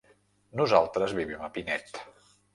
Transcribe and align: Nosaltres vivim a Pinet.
Nosaltres 0.61 1.13
vivim 1.19 1.45
a 1.49 1.51
Pinet. 1.59 2.03